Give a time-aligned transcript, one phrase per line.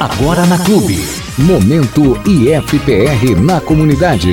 [0.00, 0.96] Agora na Clube.
[1.36, 4.30] Momento IFPR na comunidade.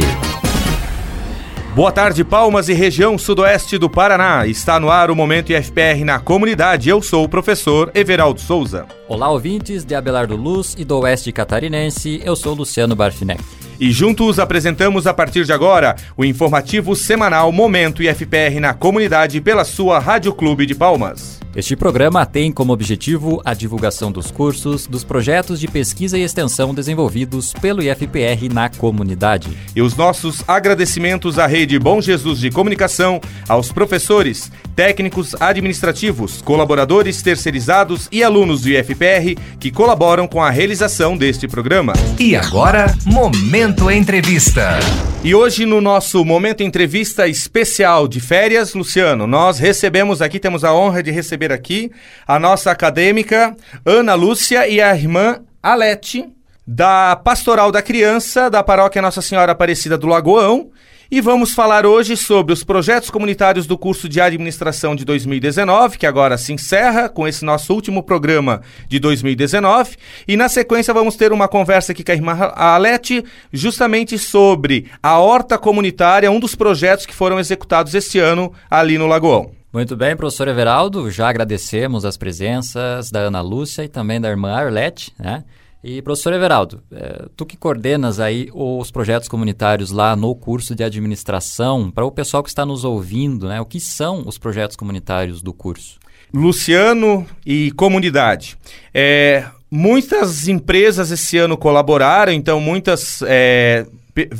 [1.75, 4.45] Boa tarde, Palmas e região sudoeste do Paraná.
[4.45, 6.87] Está no ar o Momento IFPR na comunidade.
[6.87, 8.85] Eu sou o professor Everaldo Souza.
[9.09, 12.21] Olá, ouvintes de Abelardo Luz e do Oeste Catarinense.
[12.23, 13.43] Eu sou Luciano Barfinec.
[13.79, 19.65] E juntos apresentamos a partir de agora o informativo semanal Momento IFPR na comunidade pela
[19.65, 21.39] sua Rádio Clube de Palmas.
[21.55, 26.73] Este programa tem como objetivo a divulgação dos cursos, dos projetos de pesquisa e extensão
[26.73, 29.57] desenvolvidos pelo IFPR na comunidade.
[29.73, 37.21] E os nossos agradecimentos à Rede Bom Jesus de Comunicação, aos professores, técnicos administrativos, colaboradores
[37.21, 41.93] terceirizados e alunos do IFPR que colaboram com a realização deste programa.
[42.19, 44.77] E agora, Momento Entrevista.
[45.25, 50.71] E hoje, no nosso Momento Entrevista especial de férias, Luciano, nós recebemos aqui, temos a
[50.71, 51.91] honra de receber aqui
[52.27, 56.31] a nossa acadêmica Ana Lúcia e a irmã Alete,
[56.67, 60.69] da Pastoral da Criança da Paróquia Nossa Senhora Aparecida do Lagoão.
[61.09, 66.05] E vamos falar hoje sobre os projetos comunitários do curso de administração de 2019, que
[66.07, 69.97] agora se encerra com esse nosso último programa de 2019.
[70.27, 75.19] E na sequência vamos ter uma conversa aqui com a irmã Alete, justamente sobre a
[75.19, 79.51] horta comunitária, um dos projetos que foram executados este ano ali no Lagoão.
[79.71, 84.53] Muito bem, professor Everaldo, já agradecemos as presenças da Ana Lúcia e também da irmã
[84.53, 85.43] Arlete, né?
[85.87, 90.83] E, professor Everaldo, é, tu que coordenas aí os projetos comunitários lá no curso de
[90.83, 95.43] administração, para o pessoal que está nos ouvindo, né, o que são os projetos comunitários
[95.43, 95.99] do curso?
[96.33, 98.57] Luciano e comunidade.
[98.91, 103.85] É, muitas empresas esse ano colaboraram, então muitas é,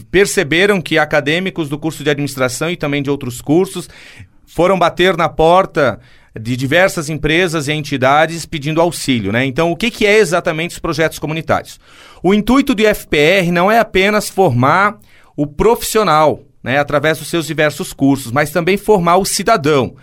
[0.10, 3.88] perceberam que acadêmicos do curso de administração e também de outros cursos
[4.48, 6.00] foram bater na porta
[6.40, 9.46] de diversas empresas e entidades pedindo auxílio, né?
[9.46, 11.80] Então, o que, que é exatamente os projetos comunitários?
[12.22, 14.98] O intuito do IFPR não é apenas formar
[15.36, 19.96] o profissional, né, através dos seus diversos cursos, mas também formar o cidadão.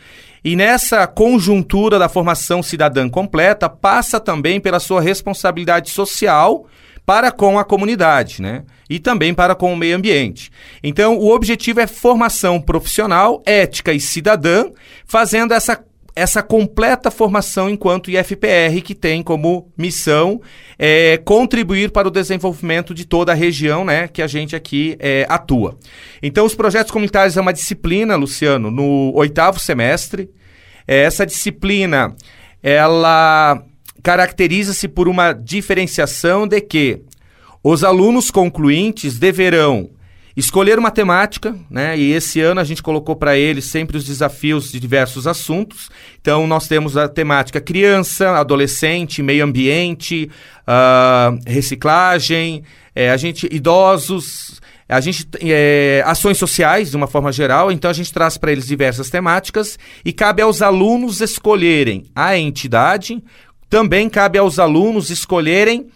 [0.44, 6.66] E nessa conjuntura da formação cidadã completa, passa também pela sua responsabilidade social
[7.04, 8.64] para com a comunidade, né?
[8.88, 10.50] E também para com o meio ambiente.
[10.82, 14.66] Então, o objetivo é formação profissional, ética e cidadã,
[15.06, 15.82] fazendo essa
[16.14, 20.40] essa completa formação enquanto IFPR, que tem como missão
[20.78, 25.26] é, contribuir para o desenvolvimento de toda a região né, que a gente aqui é,
[25.28, 25.78] atua.
[26.22, 30.30] Então, os projetos comunitários é uma disciplina, Luciano, no oitavo semestre.
[30.86, 32.14] É, essa disciplina,
[32.62, 33.62] ela
[34.02, 37.00] caracteriza-se por uma diferenciação de que
[37.64, 39.90] os alunos concluintes deverão
[40.36, 41.98] escolher uma temática, né?
[41.98, 45.90] E esse ano a gente colocou para eles sempre os desafios de diversos assuntos.
[46.20, 50.30] Então nós temos a temática criança, adolescente, meio ambiente,
[50.66, 52.62] uh, reciclagem,
[52.94, 57.70] é, a gente idosos, a gente é, ações sociais de uma forma geral.
[57.70, 63.22] Então a gente traz para eles diversas temáticas e cabe aos alunos escolherem a entidade
[63.72, 65.86] também cabe aos alunos escolherem,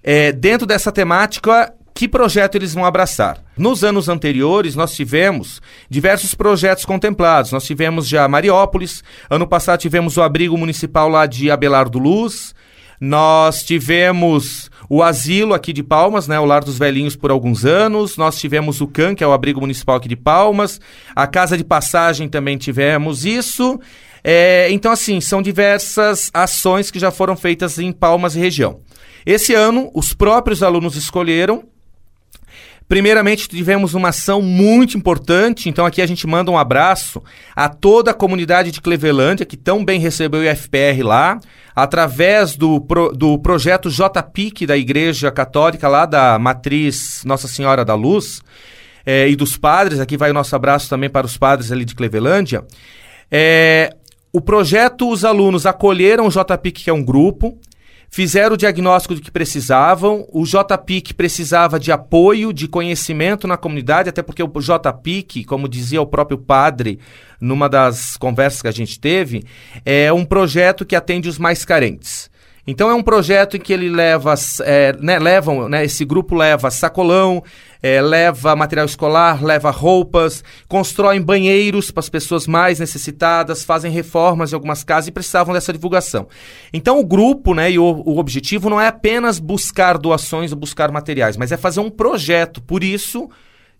[0.00, 3.38] é, dentro dessa temática, que projeto eles vão abraçar.
[3.56, 7.52] Nos anos anteriores, nós tivemos diversos projetos contemplados.
[7.52, 12.52] Nós tivemos já Mariópolis, ano passado tivemos o abrigo municipal lá de Abelardo Luz,
[13.00, 18.16] nós tivemos o asilo aqui de Palmas, né, o Lar dos Velhinhos por alguns anos,
[18.16, 20.80] nós tivemos o CAN, que é o abrigo municipal aqui de Palmas,
[21.14, 23.80] a Casa de Passagem também tivemos isso,
[24.26, 28.80] é, então, assim, são diversas ações que já foram feitas em Palmas e região.
[29.26, 31.62] Esse ano, os próprios alunos escolheram.
[32.86, 37.22] Primeiramente, tivemos uma ação muito importante, então aqui a gente manda um abraço
[37.56, 41.40] a toda a comunidade de Clevelândia, que tão bem recebeu o FPR lá,
[41.74, 47.94] através do, pro, do projeto JPIC da Igreja Católica, lá da Matriz Nossa Senhora da
[47.94, 48.42] Luz,
[49.06, 51.94] é, e dos padres, aqui vai o nosso abraço também para os padres ali de
[51.94, 52.64] Clevelândia.
[53.30, 53.96] É,
[54.32, 57.58] o projeto, os alunos acolheram o JPIC, que é um grupo,
[58.14, 60.24] fizeram o diagnóstico do que precisavam.
[60.32, 66.00] O JPIC precisava de apoio, de conhecimento na comunidade, até porque o JPIC, como dizia
[66.00, 67.00] o próprio padre
[67.40, 69.42] numa das conversas que a gente teve,
[69.84, 72.30] é um projeto que atende os mais carentes.
[72.66, 76.70] Então é um projeto em que ele leva, é, né, levam, né, esse grupo leva
[76.70, 77.42] sacolão,
[77.82, 84.52] é, leva material escolar, leva roupas, constroem banheiros para as pessoas mais necessitadas, fazem reformas
[84.52, 86.26] em algumas casas e precisavam dessa divulgação.
[86.72, 90.90] Então o grupo, né, e o, o objetivo não é apenas buscar doações ou buscar
[90.90, 92.62] materiais, mas é fazer um projeto.
[92.62, 93.28] Por isso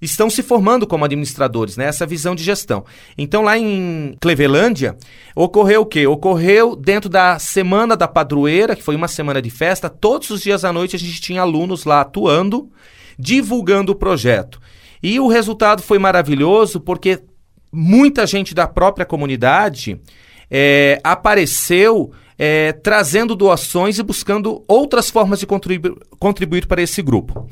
[0.00, 1.87] estão se formando como administradores, né?
[1.87, 2.85] Essa visão de gestão.
[3.17, 4.96] Então, lá em Clevelândia,
[5.35, 6.06] ocorreu o quê?
[6.06, 10.64] Ocorreu dentro da semana da padroeira, que foi uma semana de festa, todos os dias
[10.64, 12.70] à noite a gente tinha alunos lá atuando,
[13.19, 14.61] divulgando o projeto.
[15.02, 17.23] E o resultado foi maravilhoso porque
[17.70, 20.00] muita gente da própria comunidade
[20.50, 27.49] é, apareceu é, trazendo doações e buscando outras formas de contribu contribuir para esse grupo.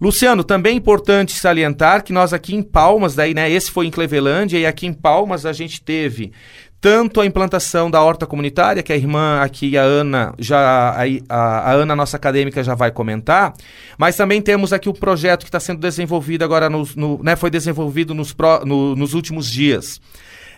[0.00, 3.90] Luciano, também é importante salientar que nós aqui em Palmas, daí, né, esse foi em
[3.90, 6.32] Clevelândia, e aqui em Palmas a gente teve
[6.80, 10.94] tanto a implantação da horta comunitária, que a irmã aqui, a Ana, já
[11.28, 13.52] a, a, Ana, nossa acadêmica, já vai comentar,
[13.98, 17.50] mas também temos aqui o projeto que está sendo desenvolvido agora, no, no, né, foi
[17.50, 20.00] desenvolvido nos, pro, no, nos últimos dias.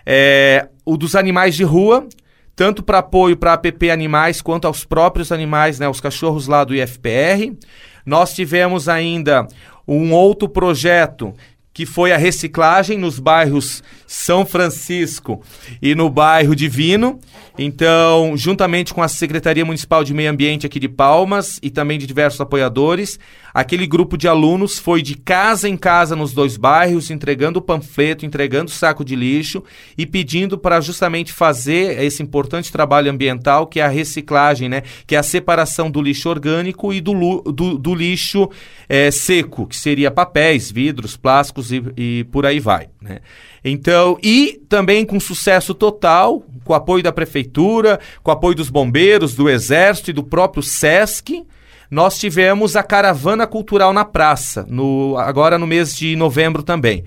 [0.04, 2.06] É, o dos animais de rua,
[2.54, 6.74] tanto para apoio para APP Animais quanto aos próprios animais, né, os cachorros lá do
[6.74, 7.56] IFPR.
[8.04, 9.46] Nós tivemos ainda
[9.86, 11.34] um outro projeto
[11.80, 15.42] que foi a reciclagem nos bairros São Francisco
[15.80, 17.18] e no bairro Divino.
[17.58, 22.06] Então, juntamente com a Secretaria Municipal de Meio Ambiente aqui de Palmas e também de
[22.06, 23.18] diversos apoiadores,
[23.52, 28.70] aquele grupo de alunos foi de casa em casa nos dois bairros, entregando panfleto, entregando
[28.70, 29.62] saco de lixo
[29.96, 34.82] e pedindo para justamente fazer esse importante trabalho ambiental que é a reciclagem, né?
[35.06, 38.48] Que é a separação do lixo orgânico e do, do, do lixo
[38.88, 43.20] é, seco, que seria papéis, vidros, plásticos e, e por aí vai, né?
[43.64, 49.48] Então, e também com sucesso total, com apoio da prefeitura, com apoio dos bombeiros, do
[49.48, 51.44] exército e do próprio SESC,
[51.90, 57.04] nós tivemos a caravana cultural na praça, no, agora no mês de novembro também.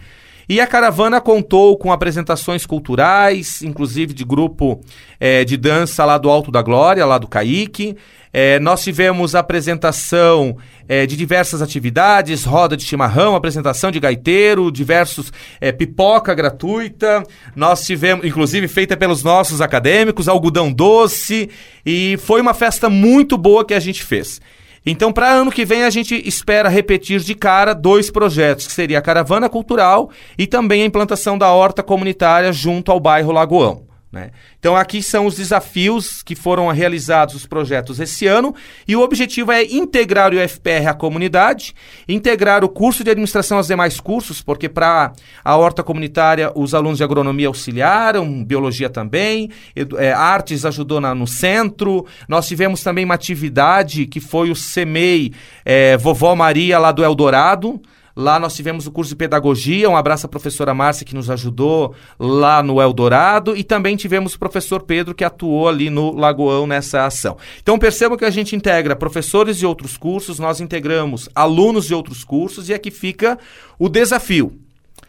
[0.48, 4.82] E a caravana contou com apresentações culturais, inclusive de grupo
[5.20, 7.96] é, de dança lá do Alto da Glória, lá do Caíque.
[8.36, 10.58] É, nós tivemos apresentação
[10.90, 15.32] é, de diversas atividades, roda de chimarrão, apresentação de gaiteiro, diversos
[15.62, 17.24] é, pipoca gratuita.
[17.56, 21.48] Nós tivemos, inclusive feita pelos nossos acadêmicos, algodão doce.
[21.86, 24.42] E foi uma festa muito boa que a gente fez.
[24.84, 28.98] Então, para ano que vem, a gente espera repetir de cara dois projetos, que seria
[28.98, 33.93] a Caravana Cultural e também a implantação da horta comunitária junto ao bairro Lagoão.
[34.14, 34.30] Né?
[34.60, 38.54] Então, aqui são os desafios que foram realizados os projetos esse ano,
[38.88, 41.74] e o objetivo é integrar o UFPR à comunidade,
[42.08, 45.14] integrar o curso de administração aos demais cursos, porque para
[45.44, 49.50] a horta comunitária os alunos de agronomia auxiliaram, biologia também,
[49.98, 52.06] é, artes ajudou na, no centro.
[52.28, 55.34] Nós tivemos também uma atividade que foi o CEMEI
[55.66, 57.82] é, Vovó Maria lá do Eldorado
[58.16, 61.96] Lá nós tivemos o curso de pedagogia, um abraço à professora Márcia que nos ajudou
[62.20, 67.08] lá no Eldorado e também tivemos o professor Pedro que atuou ali no Lagoão nessa
[67.08, 67.38] ação.
[67.60, 72.24] Então percebam que a gente integra professores de outros cursos, nós integramos alunos de outros
[72.24, 73.40] cursos e aqui fica
[73.80, 74.60] o desafio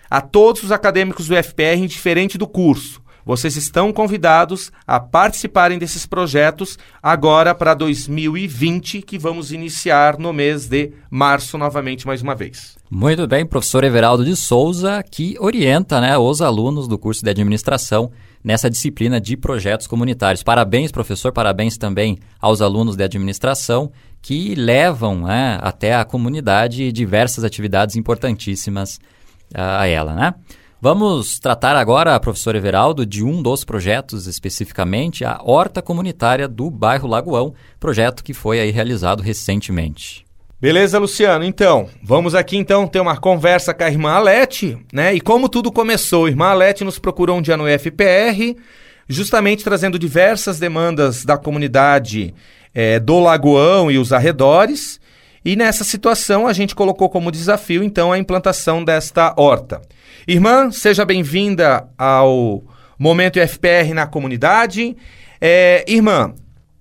[0.09, 3.04] a todos os acadêmicos do FPR, indiferente do curso.
[3.25, 10.69] Vocês estão convidados a participarem desses projetos agora para 2020, que vamos iniciar no mês
[10.69, 12.77] de março novamente mais uma vez.
[12.91, 18.11] Muito bem, professor Everaldo de Souza, que orienta né, os alunos do curso de administração
[18.45, 20.43] nessa disciplina de projetos comunitários.
[20.43, 27.43] Parabéns, professor, parabéns também aos alunos de administração que levam né, até a comunidade diversas
[27.43, 28.97] atividades importantíssimas
[29.55, 30.35] uh, a ela, né?
[30.85, 37.09] Vamos tratar agora, professor Everaldo, de um dos projetos especificamente, a Horta Comunitária do Bairro
[37.09, 40.27] Lagoão, projeto que foi aí realizado recentemente.
[40.61, 41.43] Beleza, Luciano?
[41.43, 45.15] Então, vamos aqui então ter uma conversa com a irmã Alete, né?
[45.15, 48.55] E como tudo começou, a irmã Alete nos procurou um dia no FPR,
[49.09, 52.35] justamente trazendo diversas demandas da comunidade
[52.75, 55.01] é, do Lagoão e os arredores.
[55.45, 59.83] E nessa situação a gente colocou como desafio então a implantação desta horta.
[60.27, 62.63] Irmã, seja bem-vinda ao
[62.99, 64.97] Momento FPR na comunidade.
[65.41, 66.33] É, irmã,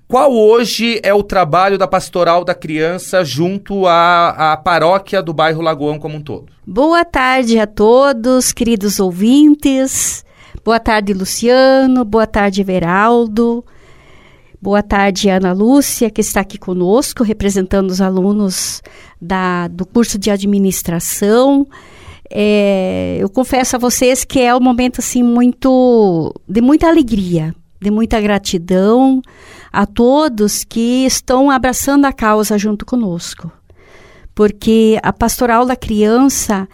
[0.08, 5.62] qual hoje é o trabalho da Pastoral da Criança junto à, à paróquia do bairro
[5.62, 6.46] Lagoão como um todo?
[6.65, 10.24] Boa tarde a todos, queridos ouvintes.
[10.63, 12.05] Boa tarde, Luciano.
[12.05, 13.65] Boa tarde, Veraldo.
[14.63, 18.82] Boa tarde, Ana Lúcia, que está aqui conosco, representando os alunos
[19.22, 21.67] da, do curso de administração.
[22.32, 27.91] É, eu confesso a vocês que é um momento assim muito de muita alegria, de
[27.91, 29.22] muita gratidão
[29.70, 33.51] a todos que estão abraçando a causa junto conosco,
[34.34, 36.70] porque a pastoral da criança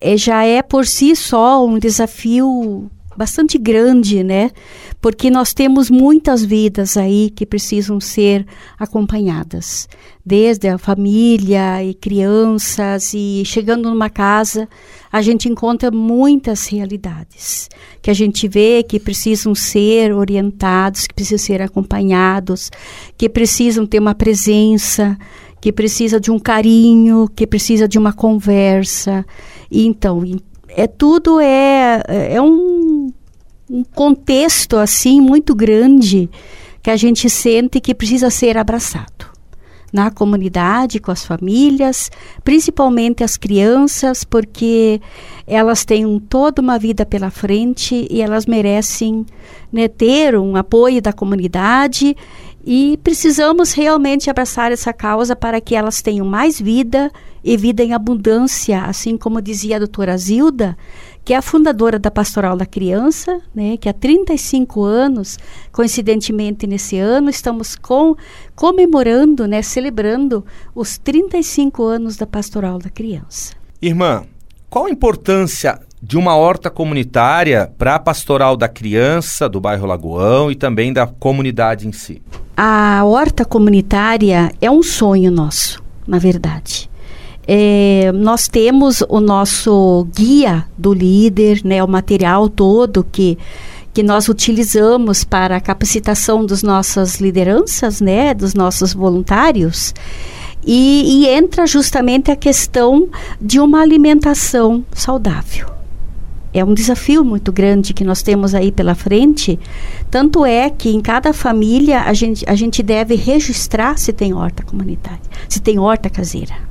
[0.00, 4.52] é, já é por si só um desafio bastante grande, né?
[5.00, 8.46] Porque nós temos muitas vidas aí que precisam ser
[8.78, 9.88] acompanhadas,
[10.24, 14.68] desde a família e crianças e chegando numa casa,
[15.10, 17.68] a gente encontra muitas realidades
[18.00, 22.70] que a gente vê que precisam ser orientados, que precisam ser acompanhados,
[23.16, 25.18] que precisam ter uma presença,
[25.60, 29.26] que precisa de um carinho, que precisa de uma conversa.
[29.70, 30.22] E então,
[30.68, 32.77] é tudo é é um,
[33.70, 36.30] um contexto assim muito grande
[36.82, 39.28] que a gente sente que precisa ser abraçado
[39.92, 42.10] na comunidade, com as famílias,
[42.44, 45.00] principalmente as crianças, porque
[45.46, 49.24] elas têm toda uma vida pela frente e elas merecem
[49.72, 52.14] né, ter um apoio da comunidade
[52.64, 57.10] e precisamos realmente abraçar essa causa para que elas tenham mais vida
[57.42, 60.76] e vida em abundância, assim como dizia a doutora Zilda,
[61.28, 65.38] que é a fundadora da Pastoral da Criança, né, que há 35 anos,
[65.70, 68.16] coincidentemente nesse ano, estamos com,
[68.56, 70.42] comemorando, né, celebrando
[70.74, 73.52] os 35 anos da Pastoral da Criança.
[73.82, 74.24] Irmã,
[74.70, 80.50] qual a importância de uma horta comunitária para a Pastoral da Criança do bairro Lagoão
[80.50, 82.22] e também da comunidade em si?
[82.56, 86.87] A horta comunitária é um sonho nosso, na verdade.
[87.50, 93.38] É, nós temos o nosso guia do líder, né, o material todo que,
[93.94, 99.94] que nós utilizamos para a capacitação das nossas lideranças, né, dos nossos voluntários.
[100.62, 103.08] E, e entra justamente a questão
[103.40, 105.78] de uma alimentação saudável
[106.52, 109.58] é um desafio muito grande que nós temos aí pela frente.
[110.10, 114.62] Tanto é que em cada família a gente, a gente deve registrar se tem horta
[114.62, 116.67] comunitária, se tem horta caseira.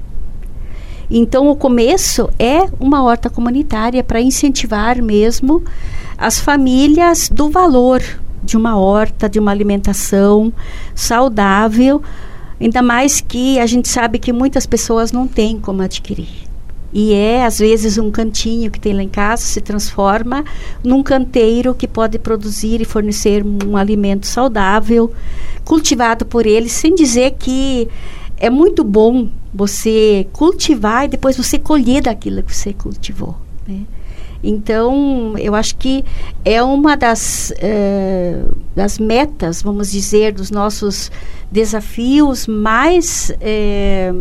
[1.09, 5.63] Então, o começo é uma horta comunitária para incentivar mesmo
[6.17, 8.01] as famílias do valor
[8.43, 10.53] de uma horta, de uma alimentação
[10.93, 12.01] saudável,
[12.59, 16.47] ainda mais que a gente sabe que muitas pessoas não têm como adquirir.
[16.93, 20.43] E é, às vezes, um cantinho que tem lá em casa se transforma
[20.83, 25.11] num canteiro que pode produzir e fornecer um alimento saudável,
[25.65, 27.87] cultivado por eles, sem dizer que
[28.37, 33.35] é muito bom você cultivar e depois você colher daquilo que você cultivou.
[33.67, 33.81] Né?
[34.43, 36.05] Então, eu acho que
[36.45, 38.43] é uma das, eh,
[38.75, 41.11] das metas, vamos dizer, dos nossos
[41.51, 44.13] desafios mais eh,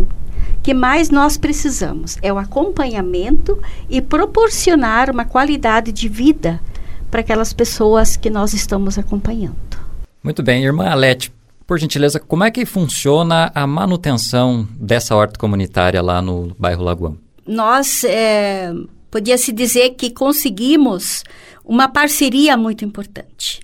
[0.62, 3.58] que mais nós precisamos é o acompanhamento
[3.88, 6.60] e proporcionar uma qualidade de vida
[7.10, 9.54] para aquelas pessoas que nós estamos acompanhando.
[10.24, 11.32] Muito bem, irmã Alete,
[11.66, 17.18] por gentileza, como é que funciona a manutenção dessa horta comunitária lá no bairro Lagoão?
[17.46, 18.72] Nós, é,
[19.10, 21.24] podia-se dizer que conseguimos
[21.64, 23.60] uma parceria muito importante.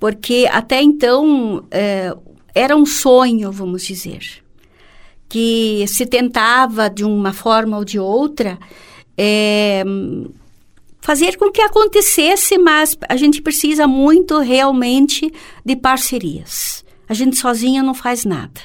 [0.00, 2.12] Porque até então é,
[2.52, 4.42] era um sonho, vamos dizer,
[5.28, 8.58] que se tentava de uma forma ou de outra
[9.16, 9.84] é,
[11.00, 15.32] fazer com que acontecesse, mas a gente precisa muito realmente
[15.64, 16.81] de parcerias.
[17.12, 18.58] A gente sozinha não faz nada.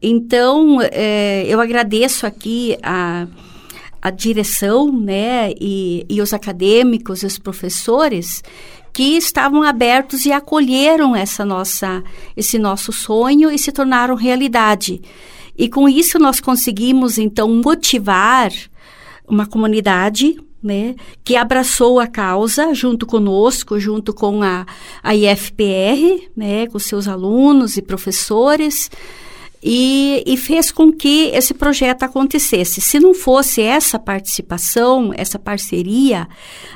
[0.00, 3.26] Então, é, eu agradeço aqui a,
[4.00, 8.44] a direção, né, e, e os acadêmicos os professores
[8.92, 12.04] que estavam abertos e acolheram essa nossa,
[12.36, 15.02] esse nosso sonho e se tornaram realidade.
[15.58, 18.52] E com isso nós conseguimos, então, motivar
[19.26, 24.64] uma comunidade né, que abraçou a causa junto conosco, junto com a,
[25.02, 28.90] a IFPR, né, com seus alunos e professores,
[29.64, 32.80] e, e, fez com que esse projeto acontecesse.
[32.80, 36.28] Se não fosse essa participação, essa parceria,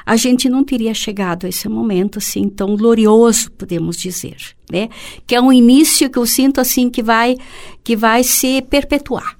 [0.04, 4.36] a gente não teria chegado a esse momento assim tão glorioso, podemos dizer,
[4.70, 4.88] né?
[5.26, 7.36] Que é um início que eu sinto assim que vai
[7.82, 9.36] que vai se perpetuar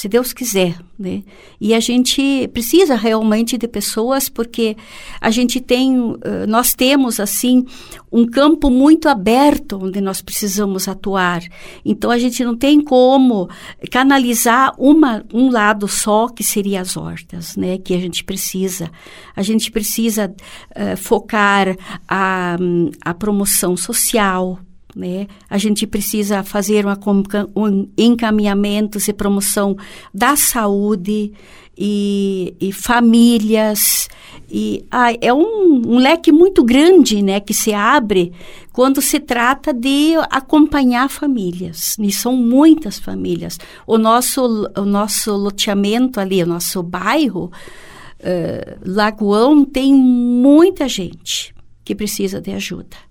[0.00, 1.22] se Deus quiser, né?
[1.60, 4.74] E a gente precisa realmente de pessoas porque
[5.20, 6.16] a gente tem,
[6.48, 7.66] nós temos assim
[8.10, 11.42] um campo muito aberto onde nós precisamos atuar.
[11.84, 13.46] Então a gente não tem como
[13.90, 17.76] canalizar uma, um lado só que seria as hortas, né?
[17.76, 18.90] Que a gente precisa.
[19.36, 21.76] A gente precisa uh, focar
[22.08, 22.56] a,
[23.04, 24.58] a promoção social,
[24.94, 25.26] né?
[25.48, 26.98] A gente precisa fazer uma,
[27.54, 29.76] um encaminhamentos e promoção
[30.12, 31.32] da saúde
[31.76, 34.08] e, e famílias.
[34.50, 38.32] E, ah, é um, um, leque muito grande né, que se abre
[38.72, 41.96] quando se trata de acompanhar famílias.
[41.98, 43.58] E são muitas famílias.
[43.86, 47.50] O nosso, o nosso loteamento ali, o nosso bairro,
[48.20, 51.54] uh, Lagoão tem muita gente
[51.84, 53.09] que precisa de ajuda.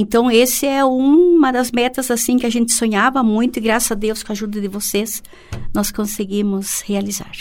[0.00, 3.96] Então, esse é uma das metas assim que a gente sonhava muito e graças a
[3.96, 5.20] Deus, com a ajuda de vocês,
[5.74, 7.32] nós conseguimos realizar.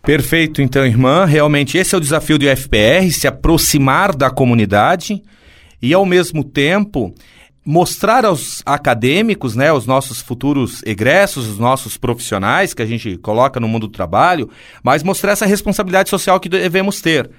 [0.00, 1.26] Perfeito, então, irmã.
[1.26, 5.22] Realmente esse é o desafio do IFPR, se aproximar da comunidade
[5.82, 7.14] e, ao mesmo tempo,
[7.62, 13.60] mostrar aos acadêmicos, né, os nossos futuros egressos, os nossos profissionais que a gente coloca
[13.60, 14.48] no mundo do trabalho,
[14.82, 17.30] mas mostrar essa responsabilidade social que devemos ter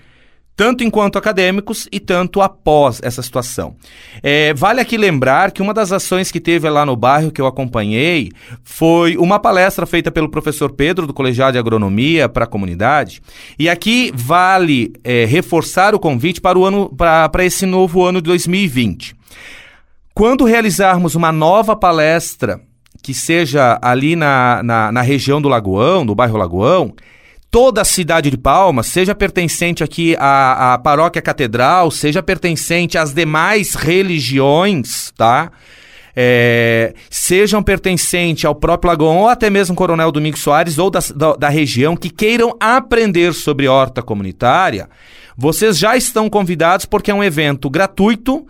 [0.58, 3.76] tanto enquanto acadêmicos e tanto após essa situação.
[4.24, 7.46] É, vale aqui lembrar que uma das ações que teve lá no bairro que eu
[7.46, 8.32] acompanhei
[8.64, 13.22] foi uma palestra feita pelo professor Pedro, do Colegiado de Agronomia, para a comunidade.
[13.60, 18.26] E aqui vale é, reforçar o convite para, o ano, para esse novo ano de
[18.26, 19.16] 2020.
[20.12, 22.60] Quando realizarmos uma nova palestra
[23.04, 26.96] que seja ali na, na, na região do Lagoão, do bairro Lagoão,
[27.58, 33.16] toda a cidade de Palmas, seja pertencente aqui à, à paróquia catedral, seja pertencente às
[33.16, 35.52] demais religiões, tá?
[36.16, 41.36] É, sejam pertencentes ao próprio Lagoão ou até mesmo Coronel Domingos Soares ou da, da,
[41.36, 44.88] da, região que queiram aprender sobre horta comunitária,
[45.36, 48.46] vocês já estão convidados porque é um evento gratuito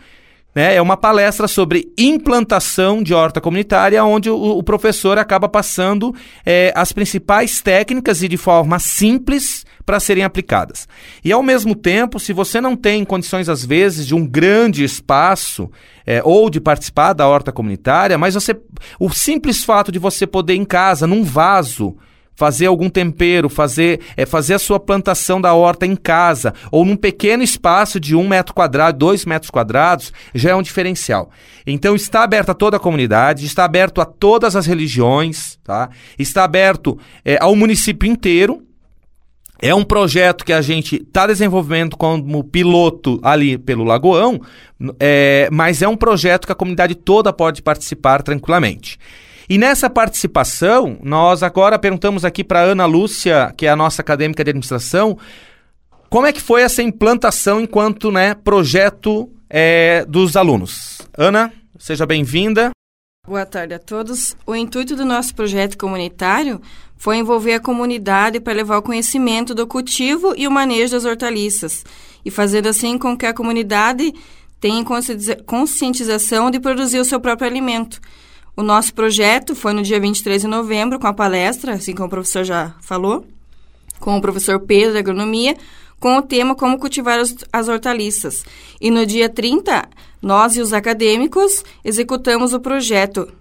[0.57, 0.73] né?
[0.73, 6.73] É uma palestra sobre implantação de horta comunitária, onde o, o professor acaba passando é,
[6.75, 10.87] as principais técnicas e de forma simples para serem aplicadas.
[11.23, 15.69] E ao mesmo tempo, se você não tem condições, às vezes, de um grande espaço
[16.03, 18.59] é, ou de participar da horta comunitária, mas você.
[18.99, 21.95] O simples fato de você poder em casa, num vaso,
[22.37, 26.95] fazer algum tempero, fazer, é, fazer a sua plantação da horta em casa ou num
[26.95, 31.31] pequeno espaço de um metro quadrado, dois metros quadrados, já é um diferencial.
[31.65, 35.89] Então está aberto a toda a comunidade, está aberto a todas as religiões, tá?
[36.17, 38.63] está aberto é, ao município inteiro.
[39.59, 44.39] É um projeto que a gente está desenvolvendo como piloto ali pelo Lagoão,
[44.99, 48.99] é, mas é um projeto que a comunidade toda pode participar tranquilamente.
[49.49, 54.43] E nessa participação, nós agora perguntamos aqui para Ana Lúcia, que é a nossa acadêmica
[54.43, 55.17] de administração,
[56.09, 60.97] como é que foi essa implantação enquanto né, projeto é, dos alunos?
[61.17, 62.71] Ana, seja bem-vinda.
[63.25, 64.35] Boa tarde a todos.
[64.45, 66.61] O intuito do nosso projeto comunitário
[66.97, 71.85] foi envolver a comunidade para levar o conhecimento do cultivo e o manejo das hortaliças,
[72.25, 74.13] e fazendo assim com que a comunidade
[74.59, 74.83] tenha
[75.45, 78.01] conscientização de produzir o seu próprio alimento
[78.57, 82.09] o nosso projeto foi no dia 23 de novembro, com a palestra, assim como o
[82.09, 83.23] professor já falou,
[83.99, 85.55] com o professor Pedro da Agronomia,
[85.99, 88.43] com o tema Como Cultivar as, as Hortaliças.
[88.81, 89.87] E no dia 30,
[90.19, 93.31] nós e os acadêmicos executamos o projeto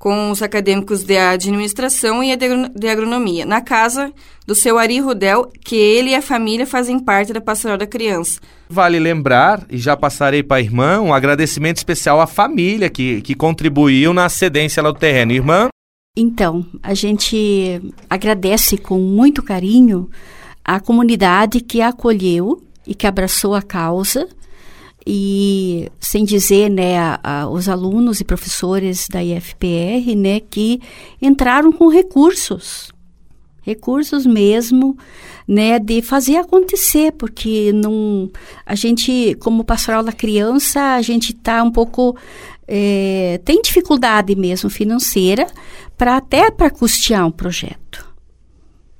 [0.00, 4.10] com os acadêmicos de administração e de agronomia, na casa
[4.46, 8.40] do seu Ari Rudel, que ele e a família fazem parte da Pastoral da Criança.
[8.66, 13.34] Vale lembrar, e já passarei para a irmã, um agradecimento especial à família que, que
[13.34, 15.32] contribuiu na cedência lá do terreno.
[15.32, 15.68] Irmã?
[16.16, 20.08] Então, a gente agradece com muito carinho
[20.64, 24.26] a comunidade que acolheu e que abraçou a causa
[25.06, 30.80] e sem dizer né a, a, os alunos e professores da IFPR né que
[31.20, 32.92] entraram com recursos.
[33.62, 34.96] Recursos mesmo
[35.46, 38.30] né de fazer acontecer porque não
[38.64, 42.16] a gente como pastoral da criança a gente está um pouco
[42.66, 45.46] é, tem dificuldade mesmo financeira
[45.96, 48.09] para até para custear um projeto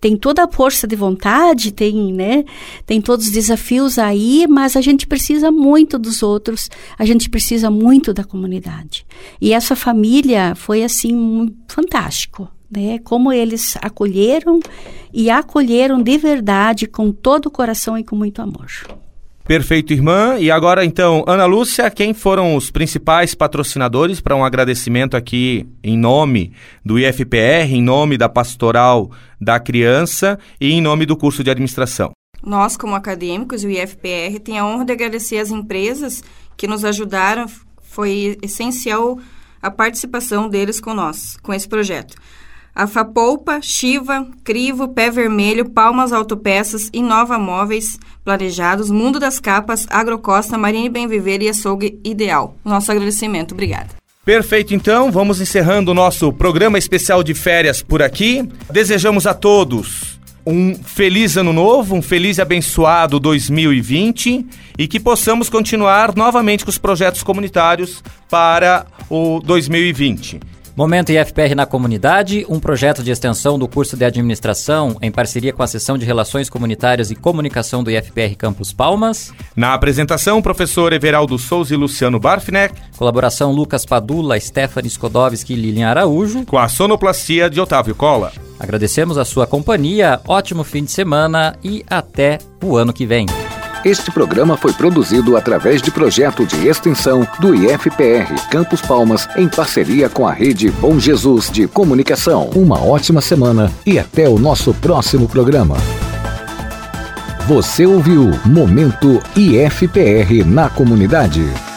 [0.00, 2.44] tem toda a força de vontade, tem, né,
[2.86, 7.70] tem todos os desafios aí, mas a gente precisa muito dos outros, a gente precisa
[7.70, 9.06] muito da comunidade.
[9.40, 12.98] E essa família foi assim fantástico, né?
[13.00, 14.60] Como eles acolheram
[15.12, 18.68] e acolheram de verdade com todo o coração e com muito amor.
[19.50, 20.38] Perfeito, irmã.
[20.38, 25.98] E agora, então, Ana Lúcia, quem foram os principais patrocinadores para um agradecimento aqui em
[25.98, 26.52] nome
[26.84, 29.10] do IFPR, em nome da Pastoral
[29.40, 32.12] da Criança e em nome do curso de administração?
[32.40, 36.22] Nós, como acadêmicos e o IFPR, tem a honra de agradecer as empresas
[36.56, 37.46] que nos ajudaram.
[37.82, 39.18] Foi essencial
[39.60, 42.16] a participação deles com nós, com esse projeto.
[42.74, 50.56] A Fapolpa, Chiva, Crivo, Pé Vermelho, Palmas Autopeças, Inova Móveis, Planejados, Mundo das Capas, Agrocosta,
[50.56, 52.54] Marine Bem Viver e Açougue Ideal.
[52.64, 53.52] Nosso agradecimento.
[53.52, 54.00] Obrigada.
[54.24, 58.48] Perfeito, então, vamos encerrando o nosso programa especial de férias por aqui.
[58.70, 64.46] Desejamos a todos um feliz ano novo, um feliz e abençoado 2020
[64.78, 70.40] e que possamos continuar novamente com os projetos comunitários para o 2020.
[70.76, 75.62] Momento IFPR na Comunidade, um projeto de extensão do curso de administração em parceria com
[75.62, 79.32] a Seção de Relações Comunitárias e Comunicação do IFPR Campus Palmas.
[79.54, 82.74] Na apresentação, professor Everaldo Souza e Luciano Barfneck.
[82.96, 86.46] Colaboração Lucas Padula, Stephanie Skodowski e Lilian Araújo.
[86.46, 88.32] Com a sonoplastia de Otávio Cola.
[88.58, 93.26] Agradecemos a sua companhia, ótimo fim de semana e até o ano que vem.
[93.84, 100.06] Este programa foi produzido através de projeto de extensão do IFPR Campos Palmas em parceria
[100.10, 102.50] com a rede Bom Jesus de Comunicação.
[102.54, 105.78] Uma ótima semana e até o nosso próximo programa.
[107.48, 111.69] Você ouviu Momento IFPR na comunidade.